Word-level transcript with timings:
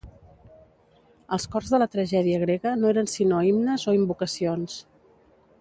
Els 1.37 1.45
cors 1.55 1.69
de 1.75 1.81
la 1.83 1.89
tragèdia 1.97 2.41
grega 2.45 2.73
no 2.81 2.91
eren 2.95 3.13
sinó 3.15 3.45
himnes 3.51 3.89
o 3.93 3.97
invocacions. 4.03 4.83